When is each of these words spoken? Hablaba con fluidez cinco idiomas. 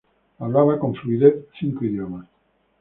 Hablaba 0.39 0.79
con 0.79 0.95
fluidez 0.95 1.45
cinco 1.59 1.85
idiomas. 1.85 2.25